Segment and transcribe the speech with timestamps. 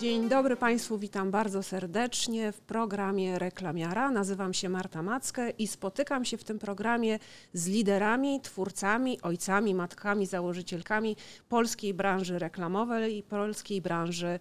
[0.00, 4.10] Dzień dobry Państwu, witam bardzo serdecznie w programie Reklamiara.
[4.10, 7.18] Nazywam się Marta Mackę i spotykam się w tym programie
[7.52, 11.16] z liderami, twórcami, ojcami, matkami, założycielkami
[11.48, 14.38] polskiej branży reklamowej i polskiej branży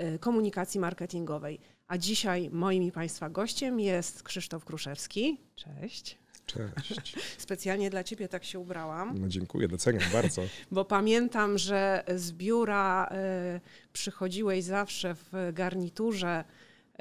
[0.00, 1.60] y, komunikacji marketingowej.
[1.88, 5.40] A dzisiaj moim i Państwa gościem jest Krzysztof Kruszewski.
[5.54, 6.23] Cześć.
[6.46, 7.16] Cześć.
[7.38, 9.18] Specjalnie dla ciebie tak się ubrałam.
[9.18, 10.42] No dziękuję, doceniam bardzo.
[10.70, 13.08] Bo pamiętam, że z biura
[13.56, 13.60] y,
[13.92, 16.44] przychodziłeś zawsze w garniturze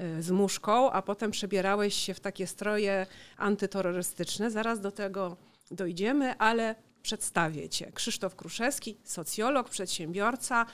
[0.02, 3.05] y, z muszką, a potem przebierałeś się w takie stroje
[3.38, 4.52] antyterrorystyczne.
[4.52, 5.38] Zaraz do tego
[5.71, 7.91] dojdziemy, ale przedstawię cię.
[7.91, 10.66] Krzysztof Kruszewski, socjolog, przedsiębiorca,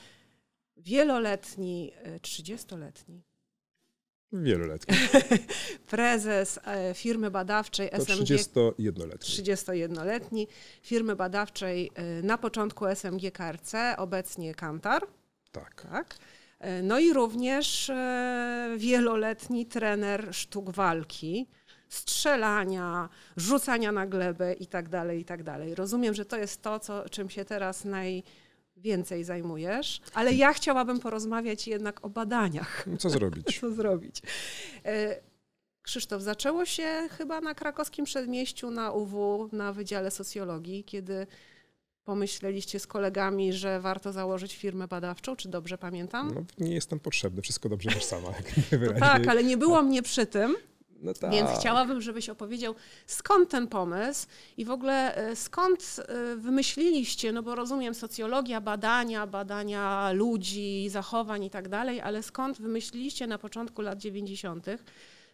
[0.77, 3.28] wieloletni, y, 30-letni
[4.33, 4.95] Wieloletni
[5.91, 9.43] Prezes e, firmy badawczej to 31-letni.
[9.43, 10.47] 31-letni
[10.81, 15.07] firmy badawczej e, na początku SMG KRC, obecnie Kantar.
[15.51, 15.87] Tak.
[15.91, 16.17] tak.
[16.59, 17.91] E, no i również
[18.77, 21.47] wieloletni trener sztuk walki,
[21.89, 24.89] strzelania, rzucania na glebę tak,
[25.25, 25.75] tak dalej.
[25.75, 28.23] Rozumiem, że to jest to, co, czym się teraz naj
[28.79, 33.45] najwięcej zajmujesz, ale ja chciałabym porozmawiać jednak o badaniach No Co zrobić?
[33.61, 34.21] co zrobić.
[34.85, 35.19] E,
[35.81, 41.27] Krzysztof, zaczęło się chyba na krakowskim przedmieściu na UW, na Wydziale Socjologii, kiedy
[42.03, 46.33] pomyśleliście z kolegami, że warto założyć firmę badawczą, czy dobrze pamiętam?
[46.35, 48.29] No, nie jestem potrzebny, wszystko dobrze masz sama.
[48.99, 50.55] Tak, ale nie było mnie przy tym,
[51.01, 51.31] no tak.
[51.31, 52.75] więc chciałabym, żebyś opowiedział,
[53.07, 59.27] skąd ten pomysł i w ogóle e, skąd e, wymyśliliście, no bo rozumiem socjologia, badania,
[59.27, 64.65] badania ludzi, zachowań i tak dalej, ale skąd wymyśliliście na początku lat 90.,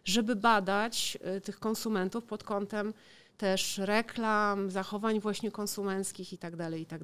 [0.04, 2.94] żeby badać e, tych konsumentów pod kątem
[3.36, 6.96] też reklam, zachowań właśnie konsumenckich i tak dalej, i tak.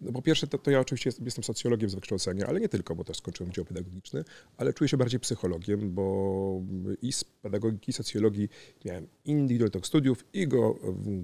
[0.00, 2.94] No po pierwsze, to, to ja oczywiście jestem, jestem socjologiem z wykształcenia, ale nie tylko,
[2.94, 4.24] bo też skończyłem Wydział Pedagogiczny,
[4.56, 6.60] ale czuję się bardziej psychologiem, bo
[7.02, 8.48] i z pedagogiki, i socjologii
[8.84, 10.76] miałem indywidualny tok studiów i go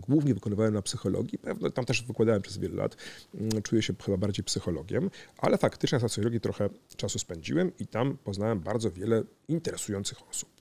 [0.08, 1.38] głównie wykonywałem na psychologii.
[1.38, 2.96] Pewno tam też wykładałem przez wiele lat.
[3.34, 8.16] Mm, Czuję się chyba bardziej psychologiem, ale faktycznie na socjologii trochę czasu spędziłem i tam
[8.25, 10.53] poznałem bardzo wiele interesujących osób.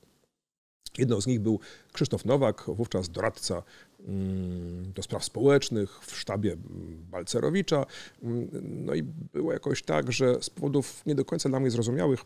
[0.98, 1.59] Jedną z nich był
[1.94, 3.64] Krzysztof Nowak, wówczas doradca
[4.08, 7.86] mm, do spraw społecznych w sztabie mm, Balcerowicza.
[8.24, 8.50] Mm,
[8.86, 9.03] No i
[9.34, 12.26] było jakoś tak, że z powodów nie do końca dla mnie zrozumiałych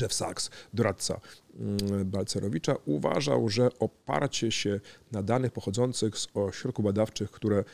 [0.00, 1.20] Jeff Sachs, doradca
[2.04, 4.80] Balcerowicza, uważał, że oparcie się
[5.12, 7.64] na danych pochodzących z ośrodków badawczych, które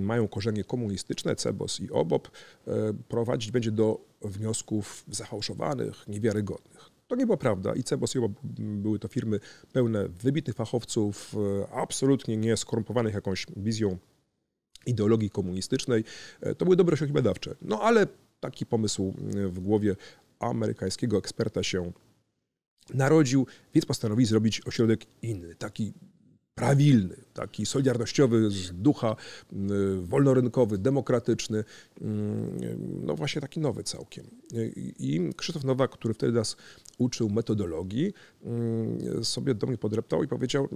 [0.00, 2.70] mają korzenie komunistyczne, CEBOS i OBOP, e,
[3.08, 6.77] prowadzić będzie do wniosków zafałszowanych, niewiarygodnych.
[7.08, 8.34] To nie była prawda i CEBOS i m,
[8.82, 9.40] były to firmy
[9.72, 13.98] pełne wybitnych fachowców, e, absolutnie nie skorumpowanych jakąś wizją
[14.86, 16.04] ideologii komunistycznej.
[16.40, 17.54] E, To były dobre ośrodki badawcze.
[17.62, 18.06] No ale
[18.40, 19.96] taki pomysł e, w głowie
[20.40, 21.92] amerykańskiego eksperta się
[22.94, 25.92] narodził, więc postanowili zrobić ośrodek inny, taki
[26.58, 29.16] prawilny, taki solidarnościowy, z ducha
[29.52, 29.56] y,
[30.00, 31.64] wolnorynkowy, demokratyczny, y,
[33.02, 34.26] no właśnie taki nowy całkiem.
[34.98, 36.56] I Krzysztof Nowak, który wtedy nas
[36.98, 38.12] uczył metodologii,
[39.20, 40.68] y, sobie do mnie podreptał i powiedział,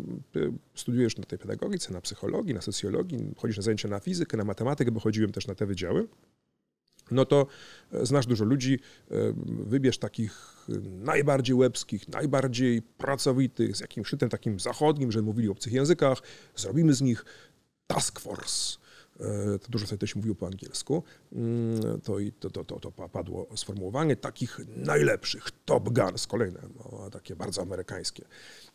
[0.75, 4.91] studiujesz na tej pedagogice, na psychologii, na socjologii, chodzisz na zajęcia na fizykę, na matematykę,
[4.91, 6.09] bo chodziłem też na te wydziały,
[7.13, 7.47] no to
[7.93, 8.79] e, znasz dużo ludzi,
[9.11, 9.15] e,
[9.47, 10.53] wybierz takich
[10.85, 16.19] najbardziej łebskich, najbardziej pracowitych, z jakimś szytem takim zachodnim, że mówili o obcych językach,
[16.57, 17.25] zrobimy z nich
[17.87, 18.79] task force.
[19.21, 21.03] E, To dużo wtedy też mówił po angielsku.
[21.33, 26.61] Mm, To, i to, to, to, to pa- padło sformułowanie takich najlepszych, top guns, kolejne,
[26.77, 28.25] no, takie bardzo amerykańskie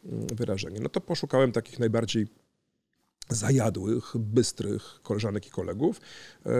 [0.06, 0.80] mm, wyrażenie.
[0.80, 2.28] No to poszukałem takich najbardziej
[3.30, 6.02] zajadłych, bystrych koleżanek i kolegów.
[6.46, 6.52] E,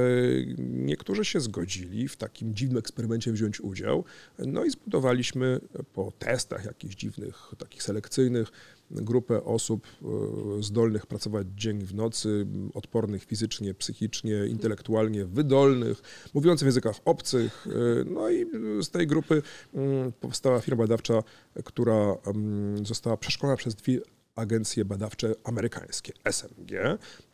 [0.58, 4.04] Niektórzy się zgodzili w takim dziwnym eksperymencie wziąć udział.
[4.40, 5.60] No i zbudowaliśmy
[5.94, 8.52] po testach jakichś dziwnych, takich selekcyjnych,
[8.92, 16.02] grupę osób e, zdolnych pracować dzień w nocy, odpornych fizycznie, psychicznie, intelektualnie, wydolnych,
[16.34, 17.68] mówiących w językach obcych.
[17.68, 18.46] E, No i
[18.82, 19.42] z tej grupy
[19.74, 21.24] mm, powstała firma badawcza,
[21.64, 24.02] która mm, została przeszkolona przez dwie
[24.38, 26.72] agencje badawcze amerykańskie, SMG,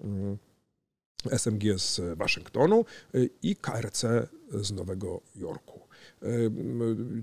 [0.02, 0.38] mm,
[1.32, 2.86] SMG z Waszyngtonu
[3.16, 4.04] y, i KRC
[4.52, 5.83] z Nowego Jorku.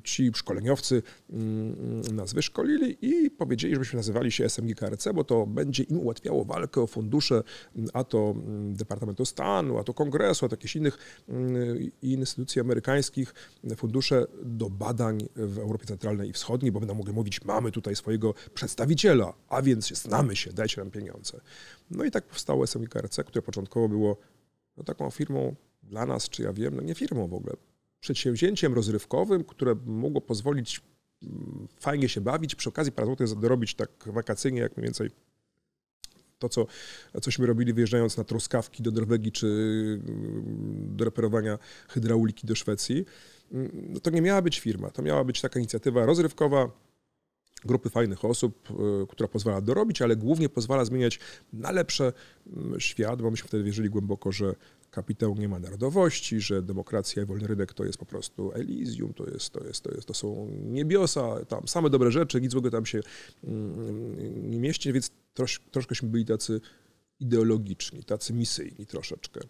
[0.05, 1.03] Ci szkoleniowcy
[2.12, 6.81] nas wyszkolili i powiedzieli, żebyśmy nazywali się SMG KRC, bo to będzie im ułatwiało walkę
[6.81, 7.43] o fundusze,
[7.93, 8.35] a to
[8.73, 11.23] Departamentu Stanu, a to Kongresu, a to jakichś innych
[12.03, 13.35] instytucji amerykańskich,
[13.77, 18.35] fundusze do badań w Europie Centralnej i Wschodniej, bo będą mogli mówić, mamy tutaj swojego
[18.55, 21.41] przedstawiciela, a więc znamy się, dajcie nam pieniądze.
[21.91, 24.17] No i tak powstało SMG KRC, które początkowo było
[24.76, 27.56] no, taką firmą dla nas, czy ja wiem, no nie firmą w ogóle,
[28.00, 30.81] przedsięwzięciem rozrywkowym, które mogło pozwolić
[31.23, 35.11] mm, fajnie się bawić, przy okazji parę złotych dorobić tak wakacyjnie, jak mniej więcej
[36.38, 36.67] to, co,
[37.23, 39.47] cośmy robili wyjeżdżając na truskawki do Norwegii, czy
[40.08, 41.58] mm, do reperowania
[41.88, 43.05] hydrauliki do Szwecji,
[43.52, 46.70] mm, no to nie miała być firma, to miała być taka inicjatywa rozrywkowa,
[47.65, 51.19] grupy fajnych osób, y, która pozwala dorobić, ale głównie pozwala zmieniać
[51.53, 52.12] na lepsze
[52.79, 54.55] świat, bo myśmy wtedy wierzyli głęboko, że
[54.91, 59.31] kapitał nie ma narodowości, że demokracja i wolny rynek to jest po prostu Elysium, to,
[59.31, 62.71] jest, to, jest, to, jest, to są niebiosa, tam same dobre rzeczy, nic w ogóle
[62.71, 63.01] tam się
[63.45, 66.61] mm, nie mieści, więc trosz, troszkęśmy byli tacy
[67.21, 69.41] ideologiczni, tacy misyjni troszeczkę.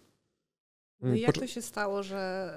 [1.01, 2.53] No jak to się stało, że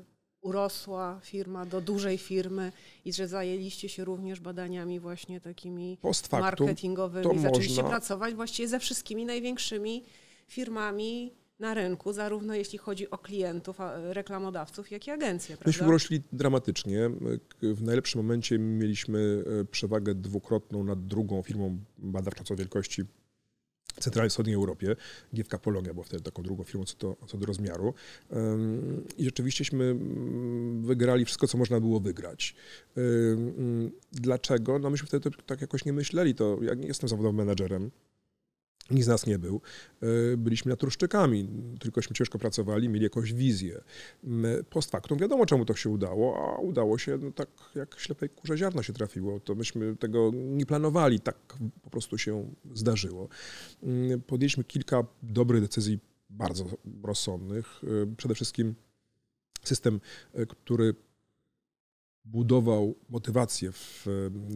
[0.00, 2.72] y, urosła firma do dużej firmy
[3.04, 5.98] i że zajęliście się również badaniami właśnie takimi
[6.32, 7.38] marketingowymi?
[7.38, 7.90] Zaczęliście można...
[7.90, 10.04] pracować właściwie ze wszystkimi największymi
[10.48, 15.56] firmami na rynku, zarówno jeśli chodzi o klientów, reklamodawców, jak i agencje.
[15.56, 15.68] Prawda?
[15.68, 17.10] Myśmy urośli dramatycznie.
[17.62, 23.02] W najlepszym momencie mieliśmy e, przewagę dwukrotną nad drugą firmą badawczą co wielkości
[24.00, 24.96] centralnej wschodniej Europie.
[25.32, 27.94] GFK Polonia była wtedy taką drugą firmą co do, co do rozmiaru.
[29.18, 29.96] I rzeczywiścieśmy
[30.80, 32.54] wygrali wszystko, co można było wygrać.
[34.12, 34.78] Dlaczego?
[34.78, 36.34] No myśmy wtedy tak jakoś nie myśleli.
[36.34, 37.90] To ja nie jestem zawodowym menedżerem.
[38.92, 39.60] Nikt z nas nie był.
[40.02, 41.48] E, byliśmy naturszczykami,
[41.80, 43.80] tylkośmy ciężko pracowali, mieli jakąś wizję.
[44.70, 48.56] Post factum wiadomo, czemu to się udało, a udało się no, tak jak ślepej kurze
[48.56, 49.40] ziarno się trafiło.
[49.40, 51.36] To myśmy tego nie planowali, tak
[51.82, 53.28] po prostu się zdarzyło.
[54.26, 55.98] Podjęliśmy kilka dobrych decyzji,
[56.30, 56.64] bardzo
[57.02, 57.82] rozsądnych.
[57.84, 58.74] E, przede wszystkim
[59.62, 60.00] system,
[60.34, 60.94] e, który
[62.24, 64.06] budował motywację w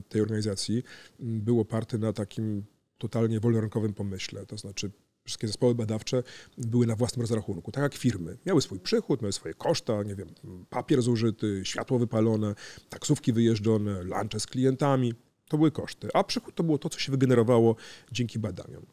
[0.09, 0.83] tej organizacji,
[1.19, 2.65] był oparty na takim
[2.99, 4.47] totalnie wolnorynkowym pomyśle.
[4.47, 4.91] To znaczy
[5.25, 6.23] wszystkie zespoły badawcze
[6.59, 8.39] były na własnym rozrachunku, tak jak firmy.
[8.47, 10.29] Miały swój przychód, miały swoje koszta, nie wiem,
[10.71, 12.55] papier zużyty, światło wypalone,
[12.89, 15.15] taksówki wyjeżdżone, lunche z klientami.
[15.49, 17.77] To były koszty, a przychód to było to, co się wygenerowało
[18.13, 18.87] dzięki badaniom.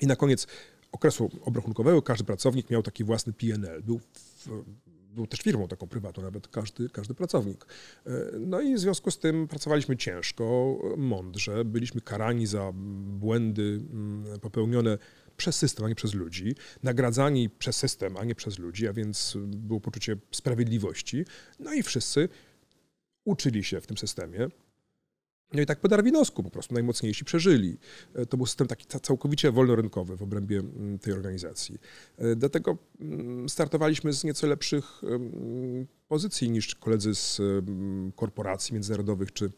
[0.00, 0.46] I na koniec
[0.92, 3.82] okresu obrachunkowego każdy pracownik miał taki własny PNL.
[3.82, 4.48] Był w,
[5.12, 7.66] był też firmą taką prywatną, nawet każdy, każdy pracownik.
[8.06, 12.72] E, no i w związku z tym pracowaliśmy ciężko, mądrze, byliśmy karani za
[13.04, 14.98] błędy mm, popełnione
[15.36, 19.36] przez system, a nie przez ludzi, nagradzani przez system, a nie przez ludzi, a więc
[19.46, 21.24] było poczucie sprawiedliwości.
[21.58, 22.28] No i wszyscy
[23.24, 24.48] uczyli się w tym systemie.
[25.52, 27.78] No i tak po darwinowsku po prostu najmocniejsi przeżyli.
[28.14, 31.78] E, to był system taki całkowicie wolnorynkowy w obrębie mm, tej organizacji.
[32.18, 35.02] E, dlatego mm, startowaliśmy z nieco lepszych
[36.08, 37.40] pozycji niż koledzy z
[38.16, 39.50] korporacji międzynarodowych czy,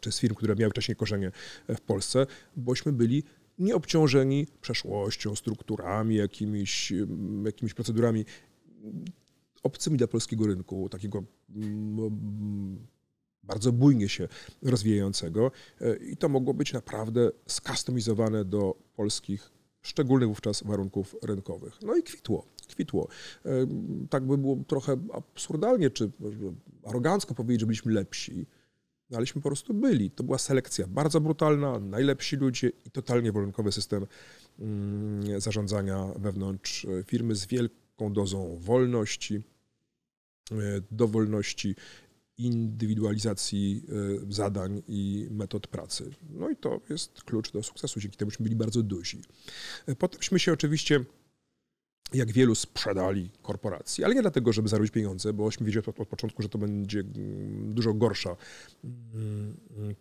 [0.00, 1.30] czy z firm, które miały wcześniej korzenie
[1.68, 2.26] w Polsce,
[2.56, 3.22] bośmy byli
[3.58, 6.92] nieobciążeni przeszłością, strukturami, jakimiś,
[7.44, 8.24] jakimiś procedurami
[9.62, 11.24] obcymi dla polskiego rynku, takiego
[13.46, 14.28] bardzo bujnie się
[14.62, 15.50] rozwijającego
[15.80, 19.50] e, i to mogło być naprawdę skustomizowane do polskich,
[19.82, 21.78] szczególnych wówczas warunków rynkowych.
[21.82, 23.08] No i kwitło, kwitło.
[23.44, 23.50] E,
[24.10, 26.10] tak by było trochę absurdalnie czy
[26.84, 28.46] arogancko powiedzieć, że byliśmy lepsi,
[29.10, 30.10] no aleśmy po prostu byli.
[30.10, 34.06] To była selekcja bardzo brutalna, najlepsi ludzie i totalnie wolunkowy system
[34.58, 39.42] mm, zarządzania wewnątrz firmy z wielką dozą wolności,
[40.52, 40.56] e,
[40.90, 41.76] dowolności
[42.38, 46.10] indywidualizacji e, zadań i metod pracy.
[46.30, 48.00] No i to jest klucz do sukcesu.
[48.00, 49.22] Dzięki temuśmy byli bardzo duzi.
[49.86, 51.04] E, Potemśmy się oczywiście
[52.14, 56.42] jak wielu sprzedali korporacji, ale nie dlatego, żeby zarobić pieniądze, bośmy wiedzieli od, od początku,
[56.42, 58.36] że to będzie mm, dużo gorsza
[58.84, 59.56] mm,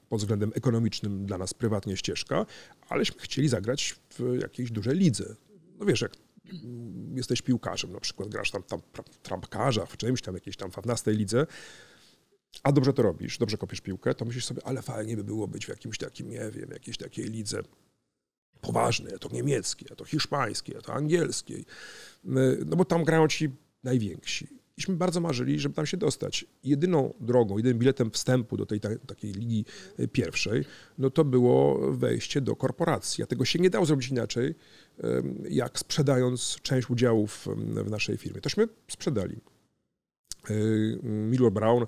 [0.10, 2.46] pod względem ekonomicznym dla nas prywatnie ścieżka,
[2.90, 5.36] aleśmy chcieli zagrać w jakiejś dużej lidze.
[5.80, 6.12] No wiesz, jak
[7.16, 8.82] jesteś piłkarzem, na przykład grasz tam, tam
[9.24, 11.48] trampkarza w czymś tam, jakiejś tam 15 lidze,
[12.64, 15.66] a dobrze to robisz, dobrze kopiesz piłkę, to myślisz sobie, ale fajnie by było być
[15.66, 17.62] w jakimś takim, nie wiem, jakiejś takiej lidze
[18.62, 21.66] poważnej, to niemieckiej, a to hiszpańskiej, a to angielskiej,
[22.66, 23.50] no bo tam grają ci
[23.84, 24.48] najwięksi.
[24.78, 26.46] Iśmy bardzo marzyli, żeby tam się dostać.
[26.64, 29.66] Jedyną drogą, jedynym biletem wstępu do tej takiej ligi
[29.98, 30.66] e, pierwszej,
[30.98, 33.24] no to było wejście do korporacji.
[33.24, 34.56] A tego się nie dało zrobić inaczej,
[35.50, 37.48] jak sprzedając część udziałów
[37.86, 38.42] w naszej firmie.
[38.42, 39.36] Tośmy sprzedali.
[40.50, 41.86] Y, Miller Brown,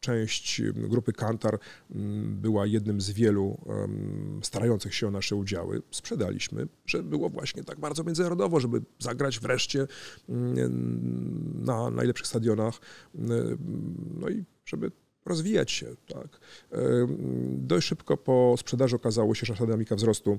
[0.00, 1.58] część grupy Kantar
[2.24, 3.58] była jednym z wielu
[4.42, 5.82] starających się o nasze udziały.
[5.90, 9.86] Sprzedaliśmy, że było właśnie tak bardzo międzynarodowo, żeby zagrać wreszcie
[11.54, 12.74] na najlepszych stadionach,
[14.14, 14.90] no i żeby
[15.24, 15.86] rozwijać się.
[16.08, 16.40] Tak.
[17.48, 20.38] Dość szybko po sprzedaży okazało się, że nasza dynamika wzrostu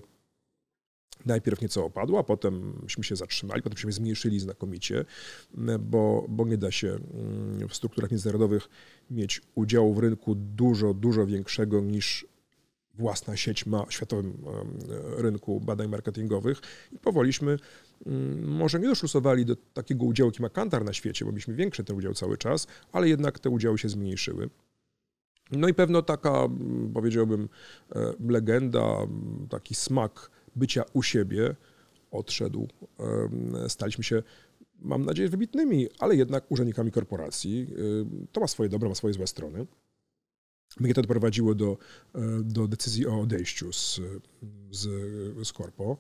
[1.26, 5.06] najpierw nieco opadła, potemśmy się zatrzymali, potem się zmniejszyli znakomicie,
[5.80, 8.70] bo, bo nie da się mm, w strukturach międzynarodowych
[9.12, 12.26] mieć udziału w rynku dużo, dużo większego niż
[12.94, 14.44] własna sieć ma w światowym
[15.18, 17.60] rynku badań marketingowych i powoliśmy
[18.06, 21.84] mm, może nie doszlusowali do takiego udziału, jaki ma Kantar na świecie, bo mieliśmy większy
[21.84, 24.50] ten udział cały czas, ale jednak te udziały się zmniejszyły.
[25.52, 27.50] No i pewno taka, mm, powiedziałbym,
[27.96, 28.98] e, legenda,
[29.50, 31.56] taki smak bycia u siebie
[32.12, 32.68] odszedł.
[33.68, 34.24] Staliśmy się,
[34.80, 37.68] mam nadzieję, wybitnymi, ale jednak urzędnikami korporacji.
[38.32, 39.66] To ma swoje dobre, ma swoje złe strony.
[40.80, 41.78] Mnie to doprowadziło do,
[42.16, 44.02] e, do decyzji o odejściu z,
[44.72, 44.88] z,
[45.48, 45.98] z korpo.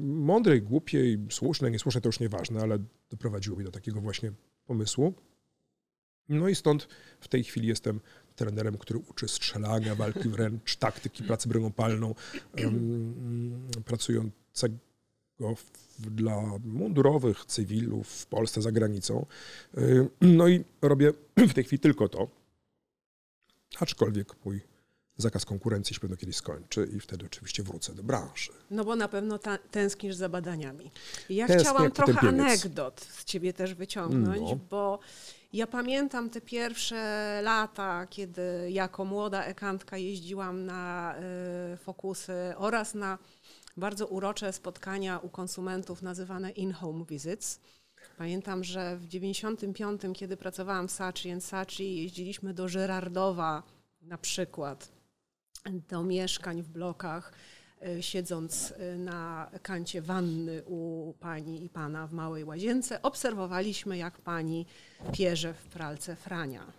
[0.00, 2.78] Mądrej, głupiej, słusznej, niesłusznej to już nieważne, ale
[3.10, 4.32] doprowadziło mnie do takiego właśnie
[4.66, 5.14] pomysłu.
[6.28, 6.88] No i stąd
[7.20, 8.00] w tej chwili jestem
[8.38, 12.14] trenerem, który uczy strzelania, walki wręcz, taktyki, pracy bronią palną,
[13.84, 14.74] pracującego
[15.98, 19.26] dla mundurowych, cywilów w Polsce, za granicą.
[20.20, 22.28] No i robię w tej chwili tylko to,
[23.80, 24.60] aczkolwiek mój
[25.18, 28.52] zakaz konkurencji się pewno kiedyś skończy i wtedy oczywiście wrócę do branży.
[28.70, 30.90] No bo na pewno ta, tęsknisz za badaniami.
[31.30, 34.58] Ja Tęsknię chciałam trochę anegdot z ciebie też wyciągnąć, no.
[34.70, 34.98] bo
[35.52, 41.14] ja pamiętam te pierwsze lata, kiedy jako młoda ekantka jeździłam na
[41.72, 43.18] y, fokusy oraz na
[43.76, 47.60] bardzo urocze spotkania u konsumentów nazywane in-home visits.
[48.18, 53.62] Pamiętam, że w 95, kiedy pracowałam w Sachi Sachi, jeździliśmy do Żerardowa
[54.02, 54.97] na przykład,
[55.88, 57.32] do mieszkań w blokach
[57.86, 64.18] Y, siedząc y, na kancie wanny u pani i pana w małej łazience, obserwowaliśmy, jak
[64.18, 64.66] pani
[65.12, 66.72] pierze w pralce Frania.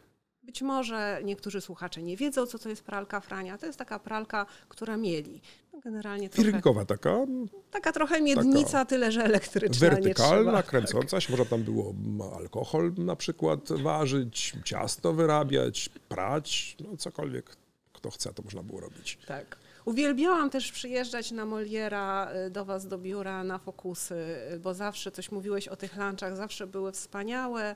[0.43, 3.57] Być może niektórzy słuchacze nie wiedzą, co to jest pralka Frania.
[3.57, 5.41] To jest taka pralka, która mieli.
[5.73, 7.25] No generalnie trochę, taka.
[7.71, 9.89] Taka trochę miednica, taka tyle że elektryczna.
[9.89, 11.31] Wertykalna, kręcąca się.
[11.31, 11.93] Można tam było
[12.35, 17.55] alkohol na przykład ważyć, ciasto wyrabiać, prać, no cokolwiek
[17.99, 19.17] kto chce, to można było robić.
[19.27, 19.57] Tak.
[19.85, 24.15] Uwielbiałam też przyjeżdżać na Moliera y, do Was do biura na fokusy,
[24.53, 27.75] y, bo zawsze coś mówiłeś o tych lunchach, zawsze były wspaniałe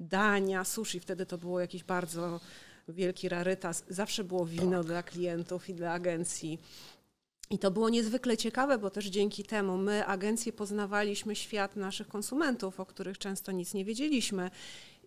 [0.00, 2.40] dania, sushi, wtedy to było jakiś bardzo
[2.88, 3.84] wielki rarytas.
[3.88, 4.86] Zawsze było wino tak.
[4.86, 6.58] dla klientów i dla agencji.
[7.50, 12.80] I to było niezwykle ciekawe, bo też dzięki temu my, agencje, poznawaliśmy świat naszych konsumentów,
[12.80, 14.50] o których często nic nie wiedzieliśmy.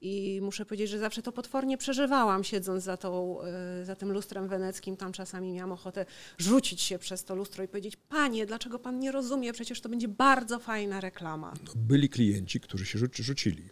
[0.04, 4.48] I muszę powiedzieć, że zawsze to potwornie przeżywałam, siedząc za, tą, e, za tym lustrem
[4.48, 4.98] weneckim.
[4.98, 6.06] Tam czasami miałam ochotę
[6.38, 9.54] rzucić się przez to lustro i powiedzieć: Panie, dlaczego pan nie rozumie?
[9.54, 11.54] Przecież to będzie bardzo fajna reklama.
[11.66, 13.70] No, byli klienci, którzy się rzucili.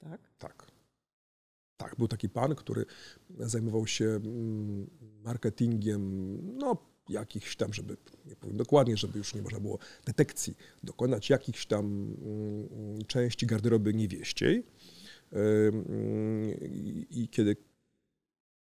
[0.00, 0.20] Tak?
[0.38, 0.66] Tak.
[1.76, 2.84] Tak, był taki pan, który
[3.38, 4.90] zajmował się mm,
[5.24, 6.76] marketingiem, no
[7.08, 11.84] jakichś tam, żeby, nie powiem dokładnie, żeby już nie można było detekcji dokonać, jakichś tam
[11.84, 14.64] mm, części garderoby niewieściej.
[17.10, 17.56] I kiedy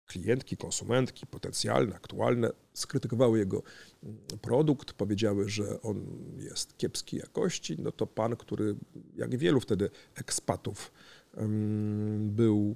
[0.06, 3.64] klientki, konsumentki potencjalne, aktualne skrytykowały jego
[4.04, 6.06] mm, produkt, powiedziały, że on
[6.38, 8.76] jest kiepskiej jakości, no to pan, który
[9.16, 10.92] jak wielu wtedy ekspatów
[12.20, 12.76] był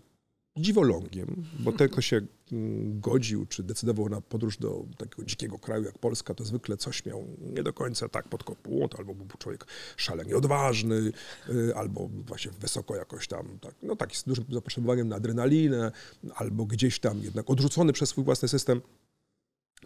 [0.57, 2.21] dziwolągiem, bo ten, kto się
[2.51, 7.05] mm, godził czy decydował na podróż do takiego dzikiego kraju jak Polska, to zwykle coś
[7.05, 9.65] miał nie do końca tak pod kopułą, to albo był człowiek
[9.97, 11.11] szalenie odważny,
[11.49, 15.91] y, albo właśnie wysoko jakoś tam, tak, no taki z dużym zapotrzebowaniem na adrenalinę,
[16.35, 18.81] albo gdzieś tam jednak odrzucony przez swój własny system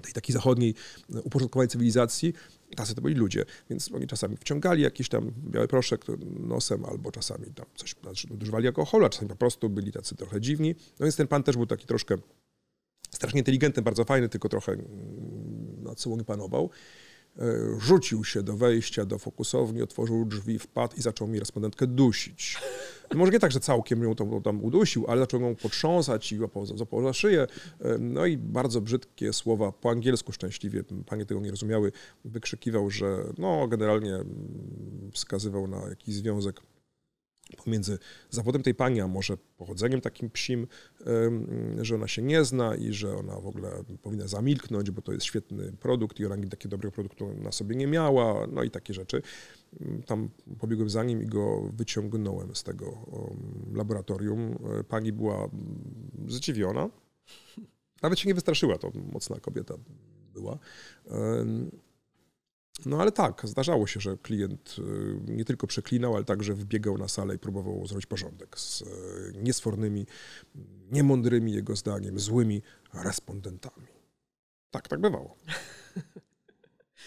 [0.02, 0.76] tej takiej zachodniej
[1.16, 2.34] e, uporządkowanej cywilizacji,
[2.76, 6.06] tacy to byli ludzie, więc oni czasami wciągali jakiś tam biały proszek
[6.40, 7.96] nosem, albo czasami tam coś
[8.42, 10.76] używali alkoholu, a czasami po prostu byli tacy trochę dziwni.
[11.00, 12.18] No więc ten pan też był taki troszkę
[13.12, 14.86] strasznie inteligentny, bardzo fajny, tylko trochę mm,
[15.84, 16.70] nad sobą nie panował.
[17.38, 22.58] E, rzucił się do wejścia do fokusowni, otworzył drzwi, wpadł i zaczął mi respondentkę dusić.
[23.16, 26.38] Może nie tak, że całkiem ją tam, tam udusił, ale zaczął ją potrząsać i
[26.76, 27.48] złapał za szyję.
[27.82, 31.92] E, no i bardzo brzydkie słowa, po angielsku szczęśliwie, panie tego nie rozumiały,
[32.26, 36.62] wykrzykiwał, że no generalnie mm, wskazywał na jakiś związek
[37.58, 40.68] pomiędzy zawodem tej pani, a może pochodzeniem takim psim,
[41.82, 45.26] że ona się nie zna i że ona w ogóle powinna zamilknąć, bo to jest
[45.26, 48.94] świetny produkt i ona nigdy takiego dobrego produktu na sobie nie miała, no i takie
[48.94, 49.22] rzeczy.
[50.06, 50.30] Tam
[50.60, 52.98] pobiegłem za nim i go wyciągnąłem z tego
[53.74, 54.58] laboratorium.
[54.88, 55.50] Pani była
[56.28, 56.90] zdziwiona.
[58.02, 59.74] Nawet się nie wystraszyła, to mocna kobieta
[60.34, 60.60] była.
[62.86, 67.08] No ale tak, zdarzało się, że klient y, nie tylko przeklinał, ale także wbiegał na
[67.08, 68.86] salę i próbował zrobić porządek z y,
[69.42, 70.06] niesfornymi,
[70.92, 72.62] niemądrymi jego zdaniem, złymi
[72.94, 73.88] respondentami.
[74.72, 75.36] Tak, tak bywało.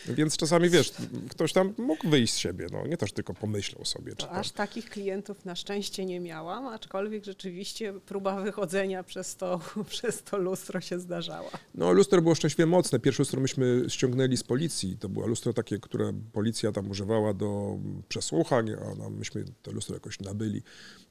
[0.08, 0.92] Więc czasami, wiesz,
[1.30, 4.16] ktoś tam mógł wyjść z siebie, no nie też tylko pomyślał sobie.
[4.16, 10.22] Czy aż takich klientów na szczęście nie miałam, aczkolwiek rzeczywiście próba wychodzenia przez to, przez
[10.22, 11.50] to lustro się zdarzała.
[11.74, 12.98] No lustro było szczęśliwie mocne.
[12.98, 14.96] Pierwsze lustro myśmy ściągnęli z policji.
[14.96, 17.78] To było lustro takie, które policja tam używała do
[18.08, 20.62] przesłuchań, a no, myśmy to lustro jakoś nabyli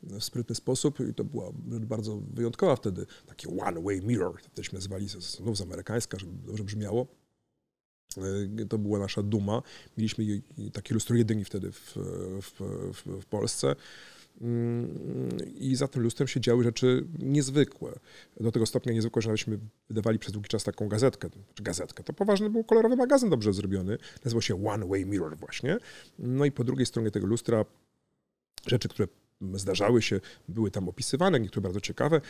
[0.03, 3.05] w sprytny sposób i to była bardzo wyjątkowa wtedy.
[3.27, 7.21] Taki one-way mirror, tośmy nazywali znów z amerykańska, żeby dobrze brzmiało.
[8.18, 9.62] E, to była nasza duma.
[9.98, 10.25] Mieliśmy
[10.74, 11.96] takie lustro jedyni wtedy w,
[12.41, 12.62] w,
[12.94, 13.75] w, w Polsce.
[14.41, 18.00] Mm, I za tym lustrem się działy rzeczy niezwykłe.
[18.39, 21.30] Do tego stopnia niezwykłe, że nawetśmy wydawali przez długi czas taką gazetkę.
[21.62, 22.03] Gazetkę.
[22.03, 23.98] To poważny był kolorowy magazyn dobrze zrobiony.
[24.25, 25.77] Nazywał się One Way Mirror właśnie.
[26.20, 27.65] No i po drugiej stronie tego lustra
[28.68, 29.08] rzeczy, które
[29.53, 30.19] zdarzały się,
[30.50, 32.21] były tam opisywane, niektóre bardzo ciekawe.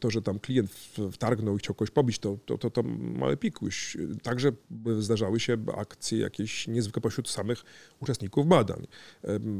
[0.00, 0.70] To, że tam klient
[1.12, 3.96] wtargnął i chciał kogoś pobić, to, to, to, to małe pikuś.
[4.22, 4.52] Także
[4.98, 7.64] zdarzały się akcje jakieś niezwykłe pośród samych
[8.00, 8.86] uczestników badań.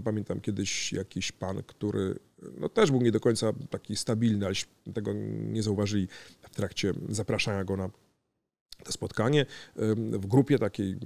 [0.04, 2.18] Pamiętam kiedyś jakiś pan, który
[2.58, 4.54] no, też był nie do końca taki stabilny, ale
[4.94, 5.12] tego
[5.52, 6.08] nie zauważyli
[6.42, 7.90] w trakcie zapraszania go na
[8.84, 9.46] to spotkanie
[10.12, 10.96] w grupie takiej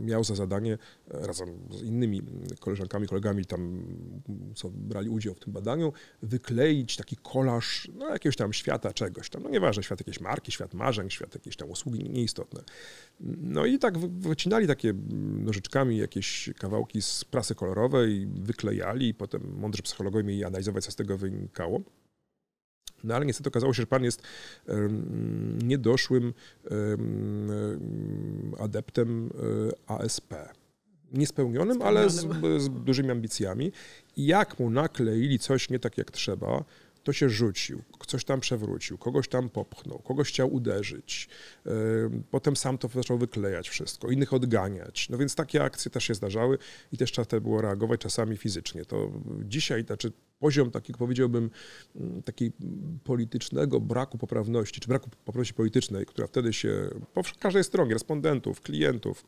[0.00, 0.78] miał za zadanie
[1.10, 2.22] e, razem z innymi
[2.60, 3.82] koleżankami, kolegami tam,
[4.54, 9.42] co brali udział w tym badaniu, wykleić taki kolaż no, jakiegoś tam świata czegoś tam.
[9.42, 12.62] No nieważne, świat jakiejś marki, świat marzeń, świat jakiejś tam usługi, nieistotne.
[13.40, 14.94] No i tak wycinali takie
[15.44, 20.96] nożyczkami jakieś kawałki z prasy kolorowej, wyklejali i potem mądrzy psychologowie mieli analizować, co z
[20.96, 21.80] tego wynikało.
[23.04, 24.22] No ale niestety okazało się, że pan jest
[25.62, 26.34] niedoszłym
[28.58, 29.30] adeptem
[29.88, 30.34] e, ASP.
[31.12, 32.26] Niespełnionym, ale z,
[32.58, 33.72] z dużymi ambicjami.
[34.16, 36.64] I jak mu nakleili coś nie tak jak trzeba,
[37.06, 41.28] to się rzucił, coś tam przewrócił, kogoś tam popchnął, kogoś chciał uderzyć.
[42.30, 45.08] Potem sam to zaczął wyklejać wszystko, innych odganiać.
[45.08, 46.58] No więc takie akcje też się zdarzały
[46.92, 48.84] i też trzeba było reagować czasami fizycznie.
[48.84, 49.12] To
[49.44, 51.50] dzisiaj, znaczy poziom taki, powiedziałbym,
[51.96, 52.52] mm, takiej
[53.04, 59.24] politycznego braku poprawności, czy braku poprawności politycznej, która wtedy się po każdej stronie, respondentów, klientów,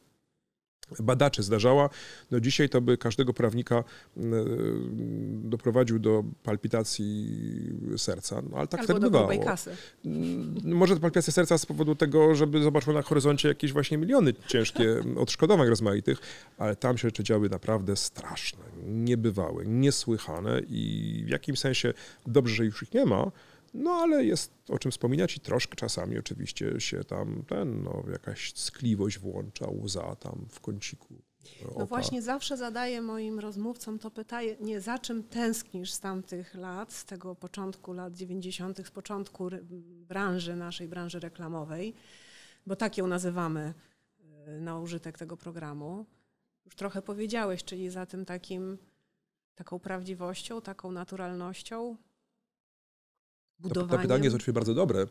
[1.00, 1.90] badaczy zdarzała,
[2.30, 3.84] no dzisiaj to by każdego prawnika
[4.16, 7.28] mm, doprowadził do palpitacji
[7.96, 9.44] serca, no ale tak Albo wtedy do bywało.
[9.44, 9.76] kasy.
[10.04, 15.02] Mm, może palpitacja serca z powodu tego, żeby zobaczył na horyzoncie jakieś właśnie miliony ciężkie
[15.16, 16.18] odszkodowań rozmaitych,
[16.58, 21.94] ale tam się rzeczy działy naprawdę straszne, niebywałe, niesłychane i w jakimś sensie
[22.26, 23.30] dobrze, że już ich nie ma,
[23.74, 28.52] no ale jest o czym wspominać i troszkę czasami oczywiście się tam ten, no, jakaś
[28.54, 31.14] skliwość włącza, łza tam w kąciku.
[31.78, 37.04] No właśnie zawsze zadaję moim rozmówcom to pytanie, za czym tęsknisz z tamtych lat, z
[37.04, 39.50] tego początku lat 90., z początku
[40.08, 41.94] branży, naszej branży reklamowej,
[42.66, 43.74] bo tak ją nazywamy
[44.48, 46.06] y, na użytek tego programu.
[46.64, 48.78] Już trochę powiedziałeś, czyli za tym takim,
[49.54, 51.96] taką prawdziwością, taką naturalnością,
[53.58, 53.90] budowaniem.
[53.90, 55.06] To, to pytanie jest oczywiście bardzo dobre,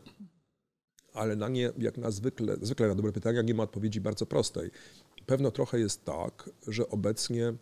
[1.14, 4.70] ale na nie, jak na zwykle, zwykle na dobre pytania, nie ma odpowiedzi bardzo prostej.
[5.26, 7.54] Pewno trochę jest tak, że obecnie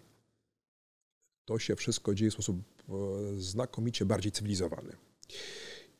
[1.44, 2.92] to się wszystko dzieje w sposób e,
[3.40, 4.96] znakomicie bardziej cywilizowany.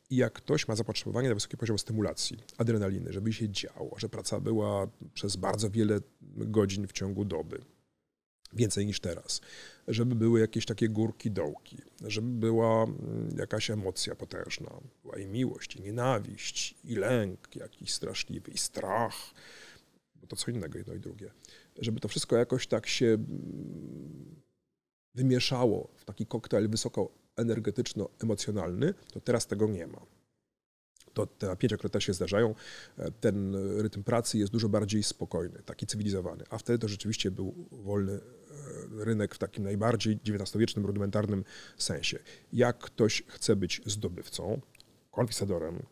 [0.09, 4.39] I jak ktoś ma zapotrzebowanie na wysoki poziom stymulacji, adrenaliny, żeby się działo, że praca
[4.39, 7.61] była przez bardzo wiele godzin w ciągu doby,
[8.53, 9.41] więcej niż teraz,
[9.87, 14.71] żeby były jakieś takie górki, dołki, żeby była mm, jakaś emocja potężna,
[15.03, 19.15] była i miłość, i nienawiść, i lęk jakiś straszliwy, i strach,
[20.15, 21.31] bo to co innego jedno i drugie,
[21.79, 24.41] żeby to wszystko jakoś tak się mm,
[25.15, 30.01] wymieszało w taki koktajl wysoko energetyczno-emocjonalny, to teraz tego nie ma.
[31.13, 32.55] To te napięcia, które się zdarzają,
[32.97, 36.43] e, ten rytm pracy jest dużo bardziej spokojny, taki cywilizowany.
[36.49, 38.19] A wtedy to rzeczywiście był wolny
[38.97, 41.43] rynek w takim najbardziej XIX-wiecznym, rudymentarnym
[41.77, 42.19] sensie.
[42.53, 44.61] Jak ktoś chce być zdobywcą,
[45.11, 45.83] konkwistadorem,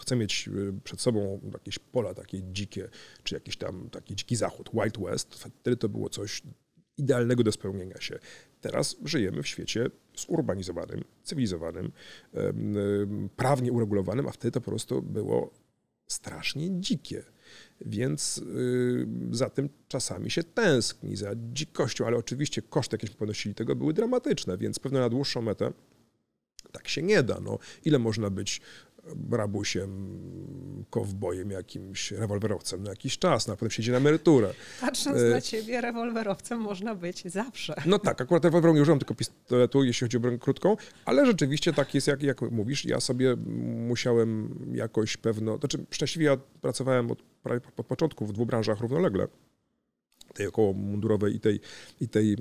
[0.00, 2.88] chce mieć e, przed sobą jakieś pola takie dzikie,
[3.22, 6.42] czy jakiś tam taki dziki zachód, Wild West, wtedy to było coś
[6.98, 8.18] idealnego do spełnienia się.
[8.60, 11.92] Teraz żyjemy w świecie zurbanizowanym, cywilizowanym,
[13.36, 15.50] prawnie uregulowanym, a wtedy to po prostu było
[16.08, 17.22] strasznie dzikie.
[17.80, 23.76] Więc y, za tym czasami się tęskni, za dzikością, ale oczywiście koszty, jakieśmy ponosili tego,
[23.76, 25.72] były dramatyczne, więc pewno na dłuższą metę
[26.72, 27.40] tak się nie da.
[27.40, 28.60] No, ile można być
[29.32, 30.18] rabusiem,
[30.90, 34.54] kowbojem, jakimś rewolwerowcem na jakiś czas, no, a potem siedzi na emeryturę.
[34.80, 37.74] Patrząc na ciebie, rewolwerowcem można być zawsze.
[37.86, 41.72] No tak, akurat rewolweru nie używam tylko pistoletu, jeśli chodzi o broń krótką, ale rzeczywiście
[41.72, 42.84] tak jest, jak, jak mówisz.
[42.84, 43.36] Ja sobie
[43.88, 47.22] musiałem jakoś pewno, znaczy szczęśliwie ja pracowałem od,
[47.76, 49.28] od początku w dwóch branżach równolegle
[50.34, 51.60] tej około mundurowej i tej,
[52.00, 52.36] i tej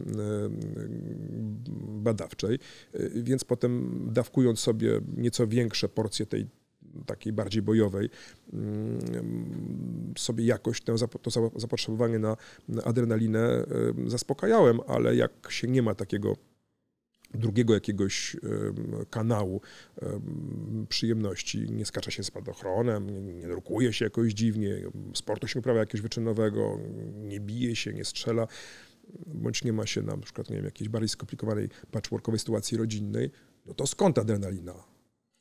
[1.88, 2.60] badawczej,
[3.16, 6.48] więc potem dawkując sobie nieco większe porcje tej
[7.06, 8.10] takiej bardziej bojowej,
[10.18, 10.98] sobie jakoś to
[11.56, 12.38] zapotrzebowanie na
[12.84, 13.66] adrenalinę
[14.08, 16.36] zaspokajałem, ale jak się nie ma takiego
[17.34, 18.36] drugiego jakiegoś
[19.10, 19.62] kanału
[20.90, 21.72] przyjemności.
[21.72, 24.82] Nie skacza się spadochronem, nie, nie drukuje się jakoś dziwnie,
[25.14, 26.80] sportu się uprawia jakiegoś wyczynowego,
[27.16, 28.48] nie bije się, nie strzela,
[29.26, 33.32] bądź nie ma się na przykład nie wiem, jakiejś bardziej skomplikowanej patchworkowej sytuacji rodzinnej,
[33.66, 34.84] no to skąd adrenalina?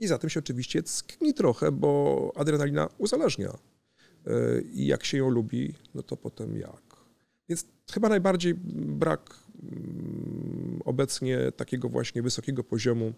[0.00, 3.58] I za tym się oczywiście tkni trochę, bo adrenalina uzależnia.
[4.26, 6.82] E, I jak się ją lubi, no to potem jak.
[7.48, 9.34] Więc chyba najbardziej brak
[10.84, 13.12] obecnie takiego właśnie wysokiego poziomu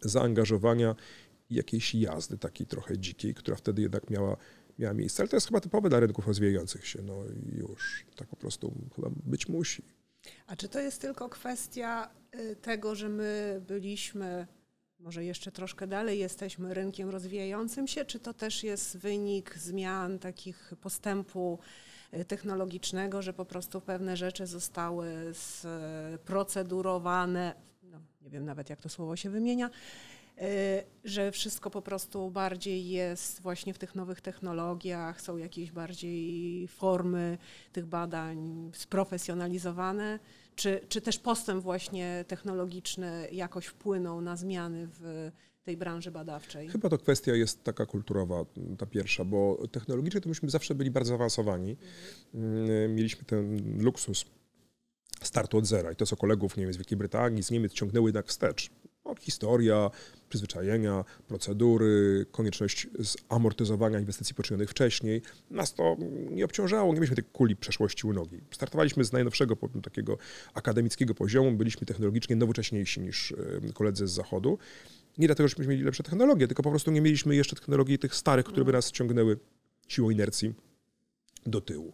[0.00, 0.94] zaangażowania
[1.50, 4.36] i jakiejś jazdy takiej trochę dzikiej, która wtedy jednak miała,
[4.78, 5.22] miała miejsce.
[5.22, 7.02] Ale to jest chyba typowe dla rynków rozwijających się.
[7.02, 9.82] No już tak po prostu chyba być musi.
[10.46, 14.46] A czy to jest tylko kwestia y, tego, że my byliśmy
[15.00, 20.72] może jeszcze troszkę dalej jesteśmy rynkiem rozwijającym się, czy to też jest wynik zmian, takich
[20.80, 21.58] postępu
[22.28, 29.16] technologicznego, że po prostu pewne rzeczy zostały sprocedurowane, no, nie wiem nawet jak to słowo
[29.16, 29.70] się wymienia,
[30.38, 30.42] y,
[31.04, 37.38] że wszystko po prostu bardziej jest właśnie w tych nowych technologiach, są jakieś bardziej formy
[37.72, 40.18] tych badań sprofesjonalizowane
[40.56, 45.30] czy, czy też postęp właśnie technologiczny jakoś wpłynął na zmiany w
[45.64, 46.68] tej branży badawczej?
[46.68, 48.44] Chyba to kwestia jest taka kulturowa,
[48.78, 51.76] ta pierwsza, bo technologicznie to myśmy zawsze byli bardzo zaawansowani.
[52.34, 52.94] Mhm.
[52.94, 54.24] Mieliśmy ten luksus
[55.22, 58.08] startu od zera i to, co kolegów nie wiem, z Wielkiej Brytanii, z Niemiec ciągnęły
[58.08, 58.70] jednak wstecz.
[59.04, 59.90] No, historia,
[60.28, 62.88] przyzwyczajenia, procedury, konieczność
[63.30, 65.22] zamortyzowania inwestycji poczynionych wcześniej.
[65.50, 65.96] Nas to
[66.30, 68.40] nie obciążało, nie mieliśmy tej kuli przeszłości u nogi.
[68.50, 70.18] Startowaliśmy z najnowszego takiego
[70.54, 73.34] akademickiego poziomu, byliśmy technologicznie nowocześniejsi niż
[73.74, 74.58] koledzy z zachodu.
[75.20, 78.46] Nie dlatego, żeśmy mieli lepsze technologie, tylko po prostu nie mieliśmy jeszcze technologii tych starych,
[78.46, 79.38] które by nas ciągnęły
[79.88, 80.54] siłą inercji
[81.46, 81.92] do tyłu.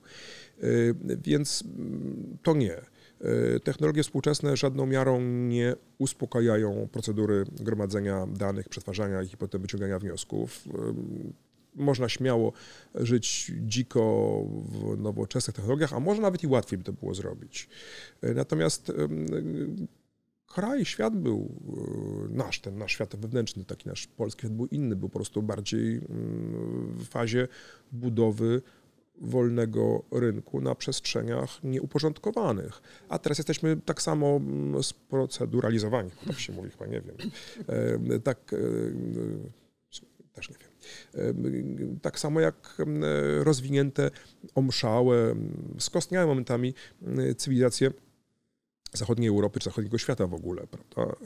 [0.63, 2.75] Y, więc mm, to nie.
[2.75, 9.99] E, technologie współczesne żadną miarą nie uspokajają procedury gromadzenia danych, przetwarzania ich i potem wyciągania
[9.99, 10.65] wniosków.
[11.75, 12.53] Można śmiało
[12.95, 17.69] żyć dziko w nowoczesnych technologiach, a może nawet i łatwiej by to było zrobić.
[18.23, 18.93] Natomiast
[20.47, 21.51] kraj, świat był
[22.29, 25.43] e, nasz, ten nasz świat wewnętrzny, taki nasz polski świat był inny, był po prostu
[25.43, 26.01] bardziej
[26.89, 27.49] w fazie
[27.93, 28.63] budowy
[29.21, 32.83] wolnego rynku na przestrzeniach nieuporządkowanych.
[33.09, 37.17] A teraz jesteśmy tak samo mm, sproceduralizowani, tak się mówi, chyba nie wiem.
[38.11, 38.57] E, tak, e,
[40.33, 41.99] też nie wiem.
[42.03, 42.77] Tak samo jak
[43.41, 44.11] rozwinięte,
[44.55, 45.35] omszałe,
[45.79, 46.75] skostniałe momentami
[47.37, 47.91] cywilizacje
[48.97, 51.17] zachodniej Europy czy zachodniego świata w ogóle, prawda?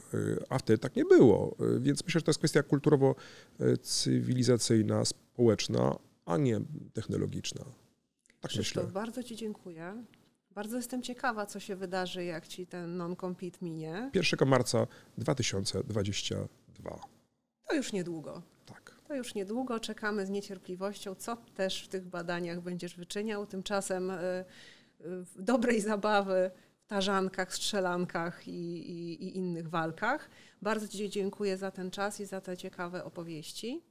[0.49, 1.57] A wtedy tak nie było.
[1.81, 6.61] Więc myślę, że to jest kwestia kulturowo-cywilizacyjna, społeczna, a nie
[6.93, 7.65] technologiczna.
[8.41, 8.95] Tak Krzysztof, myślę.
[8.95, 10.05] bardzo Ci dziękuję.
[10.51, 14.11] Bardzo jestem ciekawa, co się wydarzy, jak Ci ten non-compete minie.
[14.15, 14.87] 1 marca
[15.19, 16.99] 2022.
[17.69, 18.43] To już niedługo.
[18.67, 18.95] Tak.
[19.09, 19.81] To już niedługo.
[19.81, 23.47] Czekamy z niecierpliwością, co też w tych badaniach będziesz wyczyniał.
[23.47, 24.45] Tymczasem y,
[25.01, 25.05] y,
[25.37, 26.51] dobrej zabawy
[26.91, 30.31] tarzankach, strzelankach i, i, i innych walkach.
[30.63, 33.83] Bardzo Ci dziękuję za ten czas i za te ciekawe opowieści.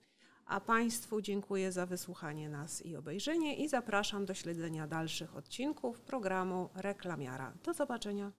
[0.46, 6.70] A Państwu dziękuję za wysłuchanie nas i obejrzenie i zapraszam do śledzenia dalszych odcinków programu
[6.76, 7.54] Reklamiara.
[7.64, 8.32] Do zobaczenia.